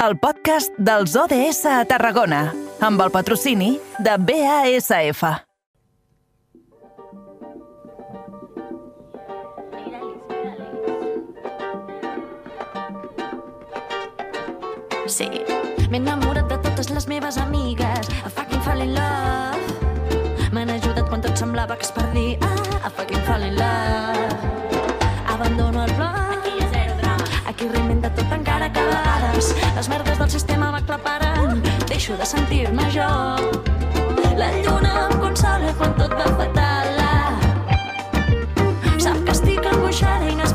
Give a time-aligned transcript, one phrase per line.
[0.00, 5.20] el podcast dels ODS a Tarragona, amb el patrocini de BASF.
[15.10, 15.28] Sí,
[15.90, 18.08] m'he enamorat de totes les meves amigues.
[18.24, 19.60] A fucking fall in love.
[20.54, 22.38] M'han ajudat quan tot semblava que es perdia.
[22.40, 24.32] Ah, a fucking fall in love.
[25.28, 26.38] Abandono el blog.
[26.38, 27.24] Aquí hi ha zero drama.
[27.52, 27.99] Aquí encara
[28.72, 31.62] que a vegades les merdes del sistema m'aclaparen.
[31.88, 33.10] Deixo de sentir-me jo.
[34.40, 36.88] La lluna em consola quan tot va fatal.
[39.00, 40.49] Sap que estic angoixada i no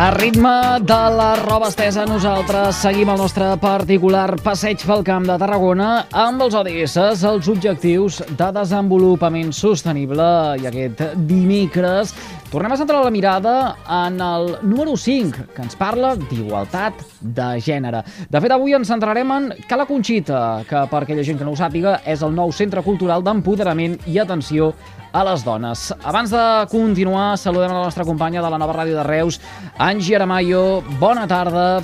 [0.00, 5.34] A ritme de la roba estesa, nosaltres seguim el nostre particular passeig pel Camp de
[5.36, 6.94] Tarragona amb els ODS,
[7.28, 10.24] els objectius de desenvolupament sostenible
[10.62, 12.14] i aquest dimecres
[12.48, 18.00] tornem a centrar la mirada en el número 5, que ens parla d'igualtat de gènere.
[18.32, 21.60] De fet, avui ens centrarem en Cala Conxita, que per aquella gent que no ho
[21.60, 24.72] sàpiga és el nou centre cultural d'empoderament i atenció
[25.12, 25.92] a les dones.
[26.02, 29.40] Abans de continuar, saludem a la nostra companya de la nova ràdio de Reus,
[29.78, 30.82] Angie Aramayo.
[30.98, 31.82] Bona tarda.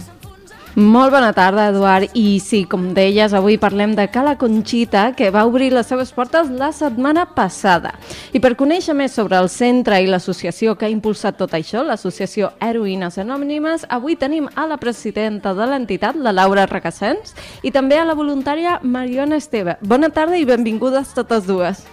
[0.77, 2.11] Molt bona tarda, Eduard.
[2.13, 6.51] I sí, com deies, avui parlem de Cala Conxita, que va obrir les seves portes
[6.53, 7.95] la setmana passada.
[8.37, 12.53] I per conèixer més sobre el centre i l'associació que ha impulsat tot això, l'associació
[12.61, 17.33] Heroïnes Anònimes, avui tenim a la presidenta de l'entitat, la Laura Recassens,
[17.65, 19.79] i també a la voluntària Mariona Esteve.
[19.81, 21.87] Bona tarda i benvingudes totes dues.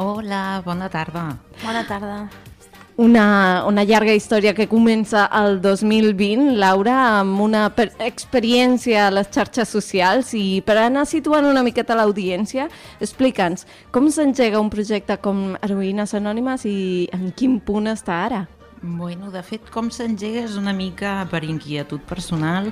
[0.00, 1.36] Hola, bona tarda.
[1.64, 2.28] Bona tarda.
[3.02, 9.26] Una, una llarga història que comença el 2020, Laura, amb una per experiència a les
[9.34, 12.68] xarxes socials i per anar situant una miqueta l'audiència,
[13.02, 16.78] explica'ns com s'engega un projecte com Heroïnes Anònimes i
[17.18, 18.44] en quin punt està ara?
[18.82, 22.70] Bueno, de fet, com s'engega és una mica per inquietud personal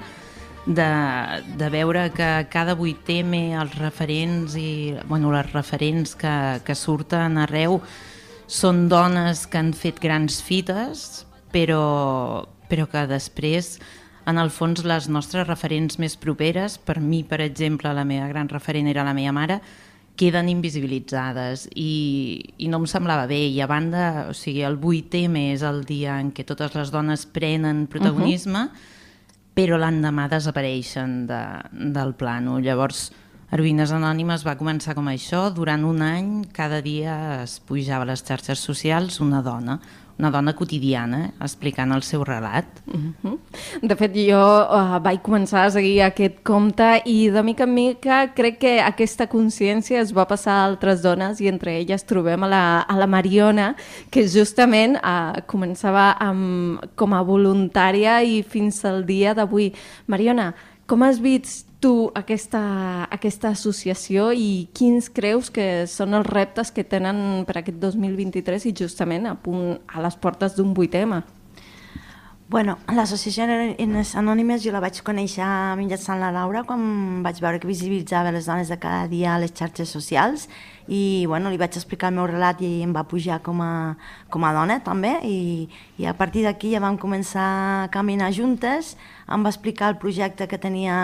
[0.67, 7.39] de, de veure que cada 8M els referents i bueno, les referents que, que surten
[7.39, 7.81] arreu
[8.47, 11.25] són dones que han fet grans fites,
[11.55, 13.77] però, però que després,
[14.27, 18.51] en el fons, les nostres referents més properes, per mi, per exemple, la meva gran
[18.51, 19.61] referent era la meva mare,
[20.17, 25.43] queden invisibilitzades i, i no em semblava bé i a banda, o sigui, el 8M
[25.53, 28.95] és el dia en què totes les dones prenen protagonisme uh -huh.
[29.57, 31.43] Però l'endemà desapareixen de,
[31.97, 33.07] del plano llavors
[33.55, 38.25] Heroïnes Anònimes va començar com això, durant un any cada dia es pujava a les
[38.27, 39.77] xarxes socials una dona,
[40.19, 42.67] una dona quotidiana explicant el seu relat.
[42.87, 43.39] Uh -huh.
[43.83, 48.35] De fet, jo uh, vaig començar a seguir aquest compte i de mica en mica
[48.35, 52.49] crec que aquesta consciència es va passar a altres dones i entre elles trobem a
[52.49, 53.77] la, a la Mariona,
[54.11, 59.73] que justament uh, començava amb, com a voluntària i fins al dia d'avui.
[60.07, 60.55] Mariona,
[60.87, 62.61] com has vist tu aquesta,
[63.15, 68.75] aquesta associació i quins creus que són els reptes que tenen per aquest 2023 i
[68.75, 71.21] justament a, punt, a les portes d'un 8M?
[72.47, 75.47] Bueno, l'associació Heroïnes Anònimes jo la vaig conèixer
[75.79, 79.55] mitjançant la Laura quan vaig veure que visibilitzava les dones de cada dia a les
[79.55, 80.47] xarxes socials
[80.87, 83.97] i bueno, li vaig explicar el meu relat i em va pujar com a,
[84.31, 85.41] com a dona també i,
[85.99, 88.95] i a partir d'aquí ja vam començar a caminar juntes,
[89.27, 90.97] em va explicar el projecte que tenia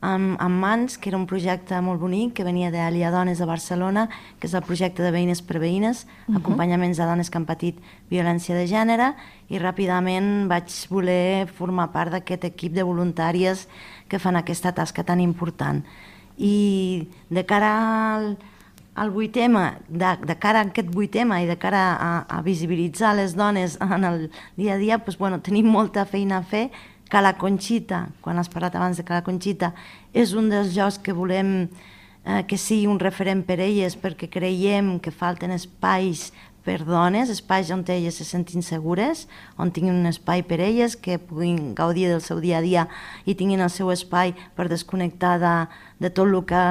[0.00, 4.06] amb, amb Mans, que era un projecte molt bonic, que venia d'Alia Dones de Barcelona,
[4.40, 6.36] que és el projecte de Veïnes per Veïnes, uh -huh.
[6.38, 7.78] acompanyaments de dones que han patit
[8.10, 9.14] violència de gènere,
[9.48, 13.68] i ràpidament vaig voler formar part d'aquest equip de voluntàries
[14.08, 15.84] que fan aquesta tasca tan important.
[16.38, 18.36] I de cara al,
[18.94, 23.34] al 8M, de, de cara a aquest 8M i de cara a, a visibilitzar les
[23.34, 26.70] dones en el dia a dia, doncs, bueno, tenim molta feina a fer,
[27.10, 29.72] que la Conxita, quan has parlat abans de que la Conxita,
[30.12, 31.68] és un dels jocs que volem
[32.26, 36.32] eh, que sigui un referent per elles perquè creiem que falten espais
[36.66, 41.20] per dones, espais on elles se sentin segures, on tinguin un espai per elles, que
[41.22, 42.88] puguin gaudir del seu dia a dia
[43.24, 45.54] i tinguin el seu espai per desconnectar de,
[46.02, 46.64] de tot el que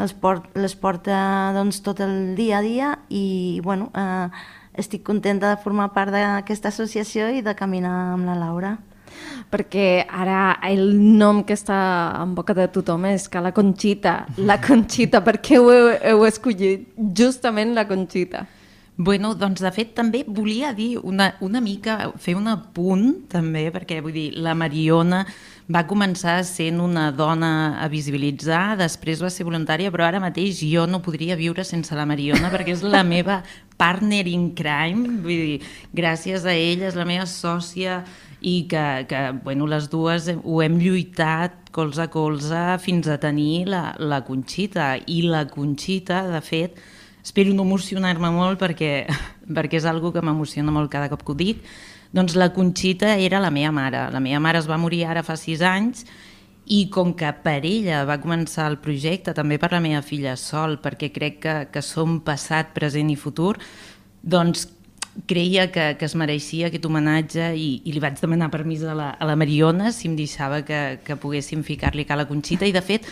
[0.00, 2.94] els port, les porta doncs, tot el dia a dia.
[3.12, 4.32] I bueno, eh,
[4.80, 8.78] estic contenta de formar part d'aquesta associació i de caminar amb la Laura
[9.52, 11.78] perquè ara el nom que està
[12.22, 16.26] en boca de tothom és que la Conxita, la Conxita, per què ho heu, heu
[16.28, 18.46] escollit justament la Conxita?
[19.02, 24.02] Bueno, doncs de fet també volia dir una, una mica, fer un apunt també, perquè
[24.04, 25.22] vull dir, la Mariona
[25.72, 30.84] va començar sent una dona a visibilitzar, després va ser voluntària, però ara mateix jo
[30.86, 33.40] no podria viure sense la Mariona perquè és la meva
[33.80, 38.02] partner in crime, vull dir, gràcies a ella és la meva sòcia
[38.42, 43.68] i que, que bueno, les dues ho hem lluitat colze a colze fins a tenir
[43.70, 46.82] la, la Conxita i la Conxita, de fet,
[47.22, 49.06] espero no emocionar-me molt perquè,
[49.56, 51.62] perquè és algo que m'emociona molt cada cop que ho dic,
[52.12, 54.04] doncs la Conxita era la meva mare.
[54.12, 56.04] La meva mare es va morir ara fa sis anys
[56.68, 60.76] i com que per ella va començar el projecte, també per la meva filla Sol,
[60.82, 63.56] perquè crec que, que som passat, present i futur,
[64.22, 64.68] doncs
[65.26, 69.10] creia que, que es mereixia aquest homenatge i, i li vaig demanar permís a la,
[69.12, 72.82] a la Mariona si em deixava que, que poguéssim ficar-li a la Conxita i de
[72.84, 73.08] fet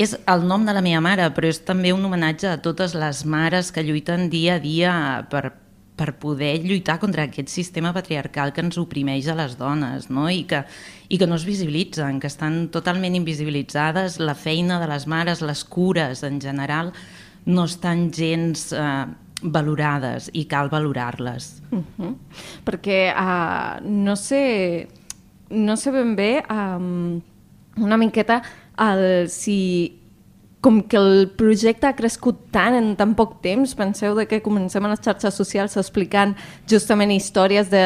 [0.00, 3.26] és el nom de la meva mare, però és també un homenatge a totes les
[3.28, 4.92] mares que lluiten dia a dia
[5.28, 5.50] per,
[5.96, 10.28] per poder lluitar contra aquest sistema patriarcal que ens oprimeix a les dones no?
[10.30, 10.62] I, que,
[11.12, 15.64] i que no es visibilitzen, que estan totalment invisibilitzades, la feina de les mares, les
[15.64, 16.94] cures en general,
[17.44, 19.04] no estan gens eh,
[19.42, 21.62] valorades i cal valorar-les.
[21.70, 22.14] Uh -huh.
[22.64, 24.88] Perquè uh, no sé
[25.50, 27.20] no sé ben bé um,
[27.76, 28.42] una miqueta
[28.78, 29.98] el, si
[30.62, 34.84] com que el projecte ha crescut tant en tan poc temps, penseu de que comencem
[34.86, 36.36] a les xarxes socials explicant
[36.70, 37.82] justament històries de,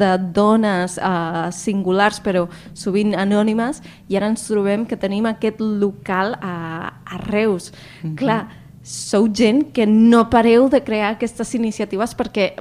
[0.00, 6.38] de dones uh, singulars però sovint anònimes i ara ens trobem que tenim aquest local
[6.40, 6.56] a,
[7.04, 7.70] a Reus.
[8.02, 8.16] Mm -hmm.
[8.16, 8.48] Clar,
[8.86, 12.52] sou gent que no pareu de crear aquestes iniciatives perquè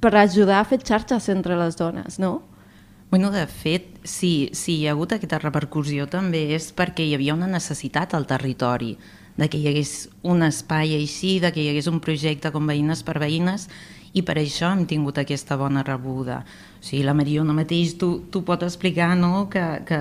[0.00, 2.42] per ajudar a fer xarxes entre les dones, no?
[3.10, 7.34] Bueno, de fet, si, si hi ha hagut aquesta repercussió també és perquè hi havia
[7.34, 8.92] una necessitat al territori,
[9.40, 13.02] de que hi hagués un espai així, de que hi hagués un projecte com veïnes
[13.02, 13.66] per veïnes,
[14.12, 16.42] i per això hem tingut aquesta bona rebuda.
[16.78, 19.48] O sigui, la Mariona mateix tu, tu pot explicar no?
[19.50, 20.00] que, que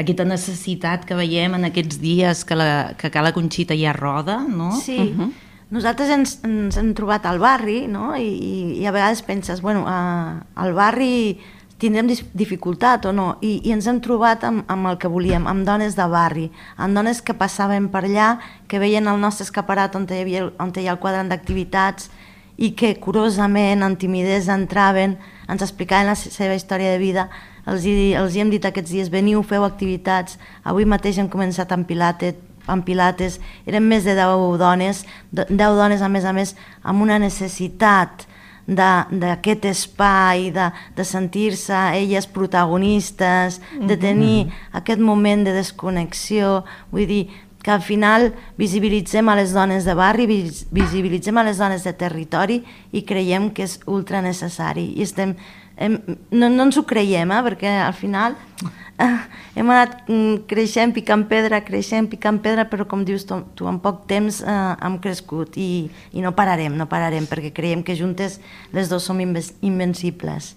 [0.00, 4.40] aquesta necessitat que veiem en aquests dies que, la, que a la Conxita ha roda,
[4.48, 4.72] no?
[4.80, 4.98] Sí.
[4.98, 5.30] Uh -huh.
[5.70, 8.16] Nosaltres ens, ens hem trobat al barri, no?
[8.16, 11.38] I, i, a vegades penses, bueno, uh, al barri
[11.78, 15.64] tindrem dificultat o no, i, i ens hem trobat amb, amb el que volíem, amb
[15.64, 18.38] dones de barri, amb dones que passaven per allà,
[18.68, 22.10] que veien el nostre escaparat on hi havia, on hi ha el quadrant d'activitats
[22.60, 25.16] i que curosament, amb timidesa, entraven,
[25.48, 27.26] ens explicaven la seva història de vida,
[27.66, 30.36] els, hi, els hi hem dit aquests dies, veniu, feu activitats,
[30.68, 32.36] avui mateix hem començat amb pilates,
[32.70, 36.54] amb pilates, eren més de 10 dones, 10 dones a més a més
[36.84, 38.26] amb una necessitat
[38.70, 44.76] d'aquest espai, de, de sentir-se elles protagonistes, de tenir mm -hmm.
[44.78, 47.24] aquest moment de desconnexió, vull dir,
[47.62, 50.26] que al final visibilitzem a les dones de barri,
[50.70, 52.62] visibilitzem a les dones de territori
[52.92, 54.86] i creiem que és ultra necessari.
[54.96, 55.34] I estem,
[55.76, 55.98] hem,
[56.30, 58.38] no, no ens ho creiem, eh, perquè al final
[59.00, 59.10] eh,
[59.60, 63.80] hem anat mm, creixent, picant pedra, creixent, picant pedra, però com dius tu, tu en
[63.82, 68.40] poc temps eh, hem crescut i, i no pararem, no pararem, perquè creiem que juntes
[68.72, 70.54] les dues som invencibles.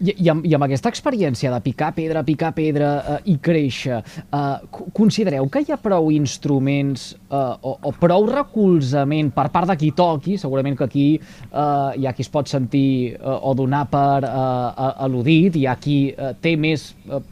[0.00, 4.00] I, i, amb, I amb aquesta experiència de picar pedra, picar pedra eh, i créixer,
[4.00, 9.78] eh, considereu que hi ha prou instruments eh, o, o prou recolzament per part de
[9.80, 13.86] qui toqui, segurament que aquí eh, hi ha qui es pot sentir eh, o donar
[13.90, 17.22] per eh, al·ludit, hi ha qui eh, té més eh,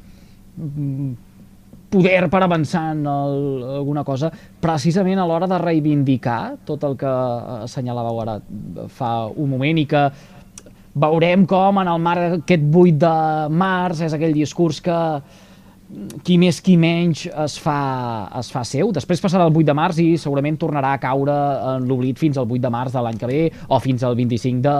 [1.89, 3.37] poder per avançar en el,
[3.81, 4.31] alguna cosa,
[4.61, 7.13] precisament a l'hora de reivindicar tot el que
[7.65, 8.39] assenyalàveu ara
[8.93, 10.03] fa un moment i que
[10.95, 13.13] veurem com en el marc d'aquest 8 de
[13.55, 14.99] març és aquell discurs que
[16.25, 17.79] qui més qui menys es fa,
[18.37, 18.91] es fa seu.
[18.93, 21.37] Després passarà el 8 de març i segurament tornarà a caure
[21.73, 24.61] en l'oblit fins al 8 de març de l'any que ve o fins al 25
[24.67, 24.75] de,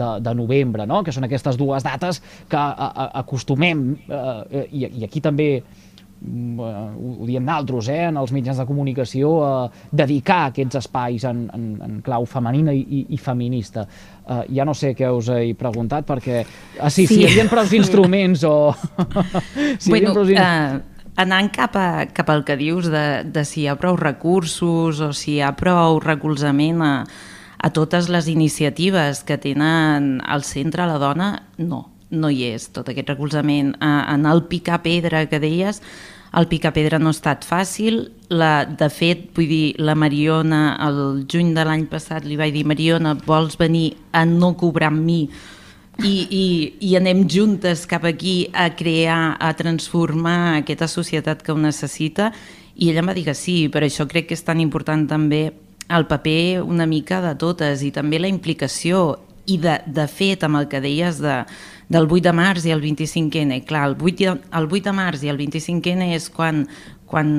[0.00, 1.04] de, de novembre, no?
[1.06, 2.18] que són aquestes dues dates
[2.50, 5.87] que a, a, acostumem, eh, i, i aquí també Mm,
[6.26, 9.52] ho, ho diem d'altres, eh, en els mitjans de comunicació, a
[9.94, 13.86] dedicar aquests espais en, en, en clau femenina i, i, i feminista.
[14.28, 17.14] Uh, ja no sé què us he preguntat, perquè uh, sí, sí.
[17.14, 18.54] si hi havia prou instruments o...
[19.82, 20.28] si bueno, prou...
[20.34, 25.00] uh, anant cap, a, cap al que dius de, de si hi ha prou recursos
[25.00, 26.94] o si hi ha prou recolzament a,
[27.58, 32.88] a totes les iniciatives que tenen al centre la dona, no no hi és tot
[32.88, 33.74] aquest recolzament.
[33.80, 35.82] En el picar pedra que deies,
[36.38, 38.00] el picar pedra no ha estat fàcil.
[38.28, 42.66] La, de fet, vull dir, la Mariona, el juny de l'any passat, li vaig dir,
[42.68, 45.22] Mariona, vols venir a no cobrar amb mi?
[45.98, 46.44] I, i,
[46.86, 52.30] i anem juntes cap aquí a crear, a transformar aquesta societat que ho necessita
[52.78, 55.48] i ella em va dir que sí, per això crec que és tan important també
[55.90, 60.60] el paper una mica de totes i també la implicació I de, de fet, amb
[60.60, 61.40] el que deies de,
[61.88, 65.24] del 8 de març i el 25N, clar, el 8, de, el 8 de març
[65.24, 66.66] i el 25N és quan,
[67.08, 67.32] quan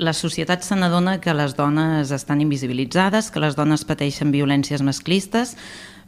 [0.00, 5.56] la societat se n'adona que les dones estan invisibilitzades, que les dones pateixen violències masclistes,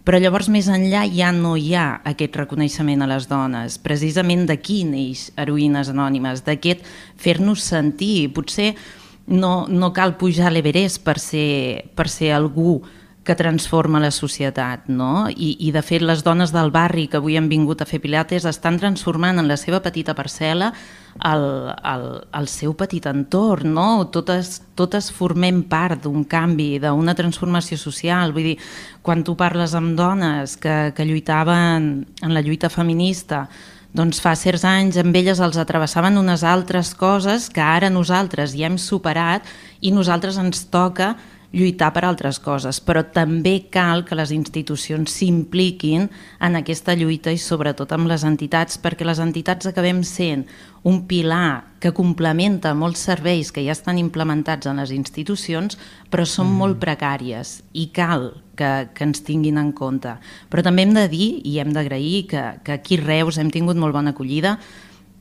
[0.03, 3.77] però llavors més enllà ja no hi ha aquest reconeixement a les dones.
[3.79, 6.83] Precisament d'aquí neix Heroïnes Anònimes, d'aquest
[7.23, 8.33] fer-nos sentir.
[8.35, 8.73] Potser
[9.29, 12.81] no, no cal pujar a l'Everest per, ser, per ser algú
[13.23, 15.29] transforma la societat, no?
[15.31, 18.47] I, I, de fet, les dones del barri que avui han vingut a fer pilates
[18.51, 20.73] estan transformant en la seva petita parcel·la
[21.31, 23.87] el, el, el seu petit entorn, no?
[24.11, 28.35] Totes, totes formem part d'un canvi, d'una transformació social.
[28.35, 28.57] Vull dir,
[29.07, 31.93] quan tu parles amb dones que, que lluitaven
[32.27, 33.47] en la lluita feminista,
[33.93, 38.71] doncs fa certs anys amb elles els atravessaven unes altres coses que ara nosaltres ja
[38.71, 39.45] hem superat
[39.85, 41.13] i nosaltres ens toca
[41.53, 46.09] lluitar per altres coses, però també cal que les institucions s'impliquin
[46.41, 50.47] en aquesta lluita i sobretot amb les entitats, perquè les entitats acabem sent
[50.89, 55.77] un pilar que complementa molts serveis que ja estan implementats en les institucions,
[56.11, 56.63] però són mm.
[56.63, 60.17] molt precàries i cal que, que ens tinguin en compte.
[60.51, 63.95] Però també hem de dir i hem d'agrair que, que aquí Reus hem tingut molt
[63.95, 64.57] bona acollida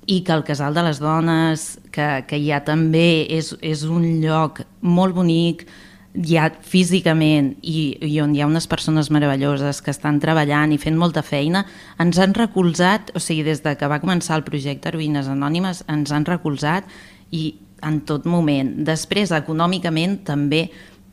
[0.10, 4.64] i que el Casal de les Dones, que, que ja també és, és un lloc
[4.82, 5.68] molt bonic,
[6.14, 10.98] ja físicament i, i on hi ha unes persones meravelloses que estan treballant i fent
[11.00, 11.64] molta feina,
[12.02, 16.12] ens han recolzat, o sigui, des de que va començar el projecte Heroïnes Anònimes, ens
[16.12, 16.88] han recolzat
[17.32, 18.76] i en tot moment.
[18.86, 20.68] Després, econòmicament, també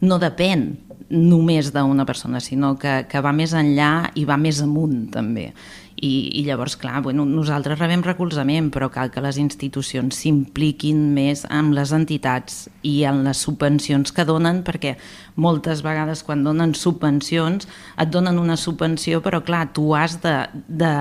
[0.05, 0.69] no depèn
[1.09, 5.53] només d'una persona, sinó que, que va més enllà i va més amunt, també.
[5.99, 11.43] I, i llavors, clar, bueno, nosaltres rebem recolzament, però cal que les institucions s'impliquin més
[11.51, 14.95] amb les entitats i en les subvencions que donen, perquè
[15.35, 17.67] moltes vegades quan donen subvencions
[17.99, 20.37] et donen una subvenció, però clar, tu has de,
[20.69, 20.93] de,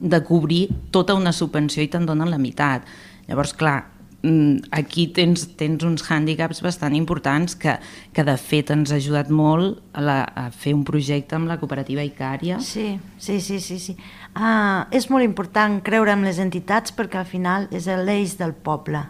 [0.00, 2.88] de cobrir tota una subvenció i te'n donen la meitat.
[3.26, 3.82] Llavors, clar,
[4.26, 7.76] Mm, aquí tens, tens uns hàndicaps bastant importants que,
[8.16, 11.58] que de fet ens ha ajudat molt a, la, a fer un projecte amb la
[11.60, 12.58] cooperativa Icària.
[12.64, 13.78] Sí, sí, sí, sí.
[13.78, 13.96] sí.
[14.36, 19.00] Ah, és molt important creure en les entitats perquè al final és l'eix del poble.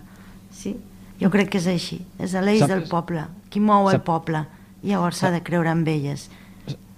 [0.55, 0.77] Sí?
[1.19, 4.45] Jo crec que és així, és l'eix del poble, qui mou el poble.
[4.87, 6.29] Llavors s'ha de creure en elles.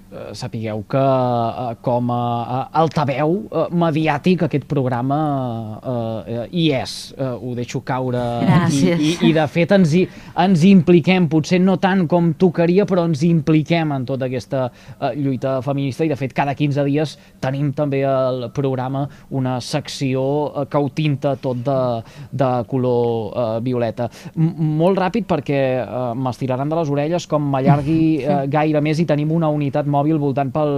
[0.08, 5.18] Eh, sapigueu que eh, com a altaveu eh, mediàtic aquest programa
[5.84, 8.22] eh, hi és, eh, ho deixo caure.
[8.72, 10.06] I, i, i de fet ens hi,
[10.40, 14.62] ens hi impliquem, potser no tant com tocaria però ens hi impliquem en tota aquesta
[14.70, 16.06] eh, lluita feminista.
[16.08, 17.12] I de fet cada 15 dies
[17.44, 19.04] tenim també al programa
[19.36, 20.24] una secció
[20.54, 21.78] eh, que ho tinta tot de,
[22.32, 24.08] de color eh, violeta.
[24.40, 29.08] M molt ràpid perquè eh, m'estiraran de les orelles com m'allargui eh, gaire més i
[29.12, 30.72] tenim una unitat molt mòbil voltant pel,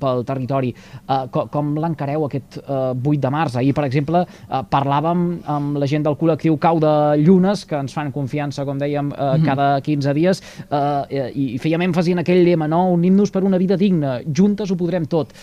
[0.00, 0.74] pel territori.
[1.06, 3.58] Uh, com com l'encareu aquest uh, eh, 8 de març?
[3.60, 7.94] Ahir, per exemple, uh, parlàvem amb la gent del col·lectiu Cau de Llunes, que ens
[7.94, 9.46] fan confiança, com dèiem, uh, mm.
[9.46, 12.86] cada 15 dies, uh, i, i fèiem èmfasi en aquell lema, no?
[12.94, 15.34] Unim-nos per una vida digna, juntes ho podrem tot.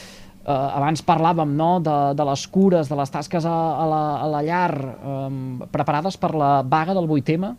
[0.42, 4.30] Uh, abans parlàvem no, de, de les cures, de les tasques a, a, la, a
[4.32, 4.72] la llar,
[5.06, 5.36] um,
[5.70, 7.52] preparades per la vaga del 8M?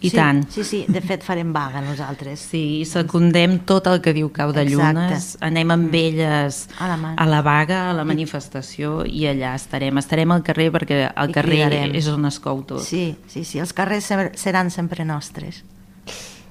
[0.00, 0.42] I sí, tant.
[0.50, 2.42] Sí, sí, de fet farem vaga nosaltres.
[2.50, 5.44] Sí, secundem tot el que diu Cau de Llunes, Exacte.
[5.46, 6.00] anem amb mm.
[6.00, 9.96] elles a la, a la vaga, a la manifestació i allà estarem.
[10.02, 11.94] Estarem al carrer perquè el I carrer cridarem.
[11.96, 12.84] és on es cou tot.
[12.84, 14.10] Sí, sí, sí, els carrers
[14.40, 15.62] seran sempre nostres.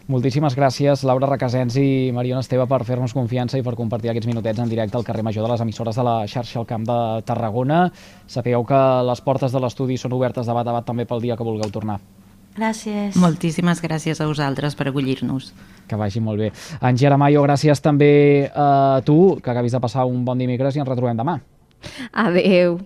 [0.03, 4.59] Moltíssimes gràcies, Laura Requesens i Mariona Esteve, per fer-nos confiança i per compartir aquests minutets
[4.59, 7.85] en directe al carrer Major de les emissores de la xarxa al Camp de Tarragona.
[8.27, 11.38] Sapigueu que les portes de l'estudi són obertes de bat a bat també pel dia
[11.39, 12.01] que vulgueu tornar.
[12.57, 13.15] Gràcies.
[13.17, 15.51] Moltíssimes gràcies a vosaltres per acollir-nos.
[15.89, 16.51] Que vagi molt bé.
[16.81, 20.89] Angela Mayo, gràcies també a tu, que acabis de passar un bon dimecres i ens
[20.89, 21.39] retrobem demà.
[22.13, 22.79] Adeu.